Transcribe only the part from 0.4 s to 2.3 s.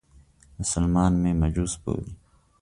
مسلمانان مې مجوس بولي.